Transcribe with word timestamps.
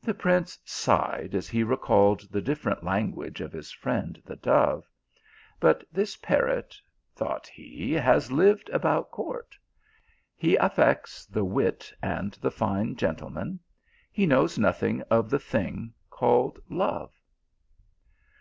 The 0.00 0.14
prince 0.14 0.56
sighed 0.64 1.34
as 1.34 1.48
he 1.48 1.64
recalled 1.64 2.30
the 2.30 2.40
different 2.40 2.84
language 2.84 3.40
of 3.40 3.50
his 3.52 3.72
friend 3.72 4.22
the 4.24 4.36
dove. 4.36 4.88
But 5.58 5.82
this 5.90 6.16
parrot, 6.16 6.76
thought 7.16 7.48
he, 7.48 7.92
has 7.94 8.30
lived 8.30 8.68
about 8.70 9.10
court; 9.10 9.56
he 10.36 10.54
affects 10.54 11.26
the 11.26 11.44
wit 11.44 11.92
and 12.00 12.34
the 12.34 12.52
fine 12.52 12.94
gentleman; 12.94 13.58
he 14.12 14.26
knows 14.26 14.58
nothing 14.60 15.02
of 15.10 15.28
the 15.28 15.40
thing 15.40 15.92
called 16.08 16.60
love. 16.70 17.12